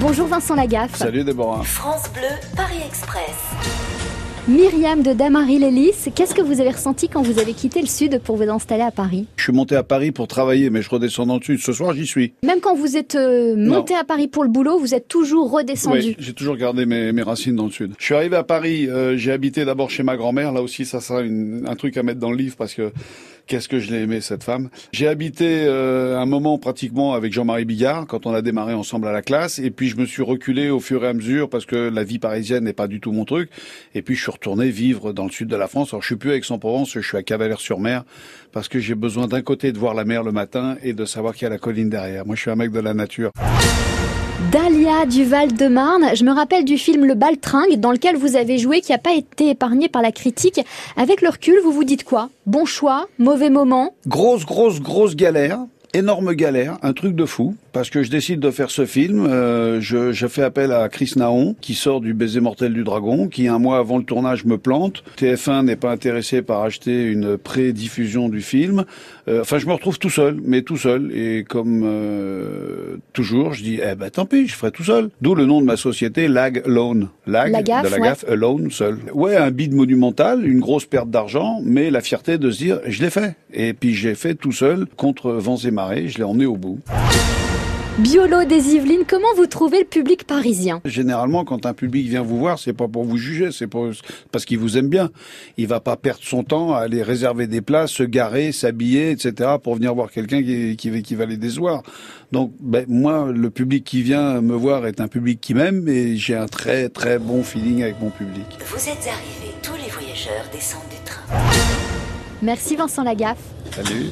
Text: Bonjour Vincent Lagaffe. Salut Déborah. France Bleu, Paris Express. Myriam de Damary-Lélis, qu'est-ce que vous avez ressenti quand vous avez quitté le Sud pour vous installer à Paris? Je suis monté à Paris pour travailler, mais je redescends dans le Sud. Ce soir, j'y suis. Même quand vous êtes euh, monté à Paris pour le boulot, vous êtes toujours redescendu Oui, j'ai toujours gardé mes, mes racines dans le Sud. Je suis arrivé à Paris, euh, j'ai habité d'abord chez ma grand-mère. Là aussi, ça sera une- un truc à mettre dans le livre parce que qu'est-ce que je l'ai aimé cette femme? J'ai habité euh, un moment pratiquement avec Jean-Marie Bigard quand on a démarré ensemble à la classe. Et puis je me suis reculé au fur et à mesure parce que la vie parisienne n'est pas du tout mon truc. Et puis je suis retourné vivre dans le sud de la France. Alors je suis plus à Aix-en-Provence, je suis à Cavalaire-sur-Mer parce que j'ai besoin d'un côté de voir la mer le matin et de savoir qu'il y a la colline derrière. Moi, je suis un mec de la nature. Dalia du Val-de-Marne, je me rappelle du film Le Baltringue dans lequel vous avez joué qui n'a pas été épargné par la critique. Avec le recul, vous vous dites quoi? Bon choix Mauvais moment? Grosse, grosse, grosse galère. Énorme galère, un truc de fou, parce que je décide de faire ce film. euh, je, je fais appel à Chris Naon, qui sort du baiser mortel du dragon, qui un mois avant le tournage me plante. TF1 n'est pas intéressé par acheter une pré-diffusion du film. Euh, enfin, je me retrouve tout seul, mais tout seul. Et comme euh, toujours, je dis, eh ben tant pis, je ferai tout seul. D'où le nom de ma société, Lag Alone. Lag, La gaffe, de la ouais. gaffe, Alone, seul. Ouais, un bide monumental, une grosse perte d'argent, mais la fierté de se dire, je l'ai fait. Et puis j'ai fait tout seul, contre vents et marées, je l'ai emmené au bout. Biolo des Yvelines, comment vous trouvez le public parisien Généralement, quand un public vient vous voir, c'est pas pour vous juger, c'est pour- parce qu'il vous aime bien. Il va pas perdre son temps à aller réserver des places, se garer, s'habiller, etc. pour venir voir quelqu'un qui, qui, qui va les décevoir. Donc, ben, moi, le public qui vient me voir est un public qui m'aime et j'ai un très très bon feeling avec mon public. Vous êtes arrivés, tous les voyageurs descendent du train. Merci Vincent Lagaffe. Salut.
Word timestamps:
Bonjour 0.00 0.26
Vincent 0.26 0.54
Lagaffe. 0.54 0.94
Salut 0.96 1.24
Déborah. 1.24 1.62
France 1.62 2.10
Bleu, 2.12 2.22
Paris 2.56 2.78
Express. 2.86 3.34
Myriam 4.46 5.02
de 5.02 5.12
Damary-Lélis, 5.12 6.10
qu'est-ce 6.14 6.34
que 6.34 6.40
vous 6.40 6.60
avez 6.62 6.70
ressenti 6.70 7.08
quand 7.10 7.20
vous 7.20 7.38
avez 7.38 7.52
quitté 7.52 7.82
le 7.82 7.86
Sud 7.86 8.18
pour 8.24 8.36
vous 8.36 8.44
installer 8.48 8.82
à 8.82 8.90
Paris? 8.90 9.26
Je 9.36 9.42
suis 9.44 9.52
monté 9.52 9.76
à 9.76 9.82
Paris 9.82 10.10
pour 10.10 10.26
travailler, 10.26 10.70
mais 10.70 10.80
je 10.80 10.88
redescends 10.88 11.26
dans 11.26 11.36
le 11.36 11.42
Sud. 11.42 11.58
Ce 11.60 11.72
soir, 11.74 11.92
j'y 11.94 12.06
suis. 12.06 12.32
Même 12.42 12.60
quand 12.60 12.74
vous 12.74 12.96
êtes 12.96 13.14
euh, 13.14 13.56
monté 13.56 13.94
à 13.94 14.04
Paris 14.04 14.26
pour 14.26 14.44
le 14.44 14.48
boulot, 14.48 14.78
vous 14.78 14.94
êtes 14.94 15.06
toujours 15.06 15.50
redescendu 15.50 15.98
Oui, 15.98 16.16
j'ai 16.18 16.32
toujours 16.32 16.56
gardé 16.56 16.86
mes, 16.86 17.12
mes 17.12 17.22
racines 17.22 17.56
dans 17.56 17.66
le 17.66 17.70
Sud. 17.70 17.92
Je 17.98 18.04
suis 18.04 18.14
arrivé 18.14 18.36
à 18.36 18.42
Paris, 18.44 18.88
euh, 18.88 19.16
j'ai 19.18 19.32
habité 19.32 19.66
d'abord 19.66 19.90
chez 19.90 20.02
ma 20.02 20.16
grand-mère. 20.16 20.52
Là 20.52 20.62
aussi, 20.62 20.86
ça 20.86 21.00
sera 21.00 21.20
une- 21.20 21.66
un 21.68 21.76
truc 21.76 21.96
à 21.98 22.02
mettre 22.02 22.20
dans 22.20 22.30
le 22.30 22.36
livre 22.38 22.56
parce 22.56 22.72
que 22.72 22.90
qu'est-ce 23.48 23.68
que 23.68 23.80
je 23.80 23.90
l'ai 23.90 24.02
aimé 24.02 24.20
cette 24.20 24.44
femme? 24.44 24.68
J'ai 24.92 25.08
habité 25.08 25.64
euh, 25.64 26.18
un 26.18 26.26
moment 26.26 26.58
pratiquement 26.58 27.14
avec 27.14 27.32
Jean-Marie 27.32 27.64
Bigard 27.64 28.06
quand 28.06 28.26
on 28.26 28.34
a 28.34 28.42
démarré 28.42 28.74
ensemble 28.74 29.08
à 29.08 29.12
la 29.12 29.22
classe. 29.22 29.58
Et 29.58 29.70
puis 29.70 29.88
je 29.88 29.96
me 29.96 30.04
suis 30.04 30.22
reculé 30.22 30.70
au 30.70 30.78
fur 30.78 31.04
et 31.04 31.08
à 31.08 31.14
mesure 31.14 31.48
parce 31.48 31.66
que 31.66 31.76
la 31.76 32.04
vie 32.04 32.18
parisienne 32.18 32.64
n'est 32.64 32.72
pas 32.72 32.86
du 32.86 33.00
tout 33.00 33.10
mon 33.10 33.24
truc. 33.24 33.50
Et 33.94 34.02
puis 34.02 34.14
je 34.14 34.22
suis 34.22 34.30
retourné 34.30 34.70
vivre 34.70 35.12
dans 35.12 35.24
le 35.24 35.30
sud 35.30 35.48
de 35.48 35.56
la 35.56 35.66
France. 35.66 35.92
Alors 35.92 36.02
je 36.02 36.06
suis 36.06 36.16
plus 36.16 36.30
à 36.30 36.36
Aix-en-Provence, 36.36 36.92
je 36.92 37.00
suis 37.00 37.16
à 37.16 37.22
Cavalaire-sur-Mer 37.22 38.04
parce 38.52 38.68
que 38.68 38.78
j'ai 38.78 38.94
besoin 38.94 39.26
d'un 39.26 39.42
côté 39.42 39.72
de 39.72 39.78
voir 39.78 39.94
la 39.94 40.04
mer 40.04 40.22
le 40.22 40.32
matin 40.32 40.76
et 40.82 40.92
de 40.92 41.04
savoir 41.04 41.34
qu'il 41.34 41.44
y 41.44 41.46
a 41.46 41.50
la 41.50 41.58
colline 41.58 41.90
derrière. 41.90 42.26
Moi, 42.26 42.36
je 42.36 42.42
suis 42.42 42.50
un 42.50 42.56
mec 42.56 42.70
de 42.70 42.80
la 42.80 42.94
nature. 42.94 43.32
Dalia 44.52 45.04
du 45.04 45.24
Val-de-Marne, 45.24 46.14
je 46.14 46.22
me 46.22 46.30
rappelle 46.30 46.64
du 46.64 46.78
film 46.78 47.04
Le 47.04 47.14
Baltringue 47.14 47.80
dans 47.80 47.90
lequel 47.90 48.16
vous 48.16 48.36
avez 48.36 48.56
joué 48.56 48.80
qui 48.80 48.92
n'a 48.92 48.98
pas 48.98 49.12
été 49.12 49.50
épargné 49.50 49.88
par 49.88 50.00
la 50.00 50.12
critique. 50.12 50.60
Avec 50.96 51.22
le 51.22 51.28
recul, 51.28 51.56
vous 51.64 51.72
vous 51.72 51.82
dites 51.82 52.04
quoi? 52.04 52.30
Bon 52.46 52.64
choix 52.64 53.08
Mauvais 53.18 53.50
moment? 53.50 53.94
Grosse, 54.06 54.46
grosse, 54.46 54.80
grosse 54.80 55.16
galère. 55.16 55.58
Énorme 55.94 56.34
galère, 56.34 56.76
un 56.82 56.92
truc 56.92 57.14
de 57.14 57.24
fou, 57.24 57.56
parce 57.72 57.88
que 57.88 58.02
je 58.02 58.10
décide 58.10 58.40
de 58.40 58.50
faire 58.50 58.70
ce 58.70 58.84
film. 58.84 59.24
euh, 59.26 59.80
je, 59.80 60.12
je 60.12 60.26
fais 60.26 60.42
appel 60.42 60.70
à 60.70 60.86
Chris 60.90 61.14
Naon, 61.16 61.56
qui 61.62 61.74
sort 61.74 62.02
du 62.02 62.12
baiser 62.12 62.40
mortel 62.40 62.74
du 62.74 62.84
dragon, 62.84 63.26
qui 63.26 63.48
un 63.48 63.58
mois 63.58 63.78
avant 63.78 63.96
le 63.96 64.04
tournage 64.04 64.44
me 64.44 64.58
plante. 64.58 65.02
TF1 65.18 65.64
n'est 65.64 65.76
pas 65.76 65.90
intéressé 65.90 66.42
par 66.42 66.60
acheter 66.62 67.04
une 67.04 67.38
pré-diffusion 67.38 68.28
du 68.28 68.42
film. 68.42 68.84
Euh, 69.28 69.40
enfin, 69.40 69.58
je 69.58 69.66
me 69.66 69.72
retrouve 69.72 69.98
tout 69.98 70.10
seul, 70.10 70.38
mais 70.44 70.60
tout 70.60 70.76
seul. 70.76 71.10
Et 71.14 71.44
comme 71.48 71.82
euh, 71.84 72.98
toujours, 73.14 73.54
je 73.54 73.62
dis, 73.62 73.80
eh 73.82 73.94
ben 73.94 74.10
tant 74.10 74.26
pis, 74.26 74.46
je 74.46 74.54
ferai 74.54 74.70
tout 74.72 74.84
seul. 74.84 75.08
D'où 75.22 75.34
le 75.34 75.46
nom 75.46 75.62
de 75.62 75.66
ma 75.66 75.78
société, 75.78 76.28
Lag 76.28 76.62
Alone. 76.66 77.08
Lag, 77.28 77.52
La 77.52 77.62
gaffe, 77.62 77.84
de 77.84 77.90
la 77.90 77.96
ouais. 77.98 78.08
gaffe, 78.08 78.24
Alone, 78.26 78.70
seul. 78.70 79.00
Ouais, 79.12 79.36
un 79.36 79.50
bide 79.50 79.74
monumental, 79.74 80.46
une 80.46 80.60
grosse 80.60 80.86
perte 80.86 81.10
d'argent, 81.10 81.60
mais 81.62 81.90
la 81.90 82.00
fierté 82.00 82.38
de 82.38 82.50
se 82.50 82.56
dire, 82.56 82.80
je 82.86 83.02
l'ai 83.02 83.10
fait. 83.10 83.36
Et 83.52 83.74
puis 83.74 83.92
j'ai 83.92 84.14
fait 84.14 84.34
tout 84.34 84.52
seul, 84.52 84.86
contre 84.96 85.32
vents 85.32 85.58
et 85.58 85.70
marées, 85.70 86.08
je 86.08 86.16
l'ai 86.16 86.24
emmené 86.24 86.46
au 86.46 86.56
bout. 86.56 86.78
Biolo 87.98 88.44
des 88.44 88.74
Yvelines, 88.76 89.02
comment 89.08 89.34
vous 89.36 89.46
trouvez 89.46 89.80
le 89.80 89.84
public 89.84 90.24
parisien 90.24 90.80
Généralement, 90.84 91.44
quand 91.44 91.66
un 91.66 91.74
public 91.74 92.06
vient 92.08 92.22
vous 92.22 92.38
voir, 92.38 92.60
c'est 92.60 92.72
pas 92.72 92.86
pour 92.86 93.02
vous 93.04 93.16
juger, 93.16 93.50
c'est 93.50 93.66
pour- 93.66 93.90
parce 94.30 94.44
qu'il 94.44 94.58
vous 94.60 94.78
aime 94.78 94.88
bien. 94.88 95.10
Il 95.56 95.66
va 95.66 95.80
pas 95.80 95.96
perdre 95.96 96.20
son 96.22 96.44
temps 96.44 96.74
à 96.74 96.78
aller 96.80 97.02
réserver 97.02 97.48
des 97.48 97.60
places, 97.60 97.90
se 97.90 98.04
garer, 98.04 98.52
s'habiller, 98.52 99.10
etc. 99.10 99.50
pour 99.60 99.74
venir 99.74 99.92
voir 99.96 100.12
quelqu'un 100.12 100.42
qui, 100.44 100.76
qui, 100.76 101.02
qui 101.02 101.14
va 101.16 101.26
les 101.26 101.36
décevoir. 101.36 101.82
Donc, 102.30 102.52
ben, 102.60 102.84
moi, 102.88 103.32
le 103.34 103.50
public 103.50 103.82
qui 103.82 104.02
vient 104.02 104.40
me 104.42 104.54
voir 104.54 104.86
est 104.86 105.00
un 105.00 105.08
public 105.08 105.40
qui 105.40 105.54
m'aime 105.54 105.88
et 105.88 106.16
j'ai 106.16 106.36
un 106.36 106.46
très 106.46 106.88
très 106.90 107.18
bon 107.18 107.42
feeling 107.42 107.82
avec 107.82 108.00
mon 108.00 108.10
public. 108.10 108.46
Vous 108.64 108.76
êtes 108.88 109.08
arrivés, 109.08 109.54
tous 109.60 109.74
les 109.74 109.90
voyageurs 109.90 110.44
descendent 110.52 110.82
du 110.88 111.04
train. 111.04 111.22
Merci 112.42 112.76
Vincent 112.76 113.02
Lagaffe. 113.02 113.38
Salut. 113.74 114.10